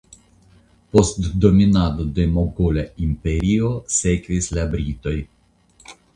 [0.95, 5.17] Post dominado de Mogola Imperio sekvis la britoj.